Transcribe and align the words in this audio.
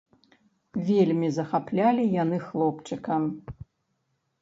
Вельмі 0.87 1.29
захаплялі 1.37 2.09
яны 2.23 2.43
хлопчыка. 2.49 3.23